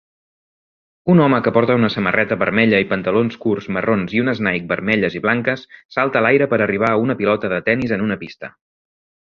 [1.13, 5.21] Un home que porta una samarreta vermella i pantalons curts marrons i unes Nike vermelles
[5.21, 8.55] i blanques salta a l'aire per arribar a una pilota de tenis en una pista